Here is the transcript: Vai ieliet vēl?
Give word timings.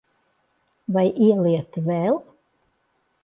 Vai 0.95 1.03
ieliet 1.27 1.79
vēl? 1.91 2.19